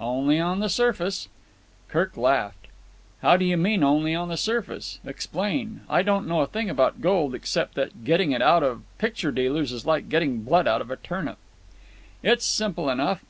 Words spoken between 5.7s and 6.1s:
I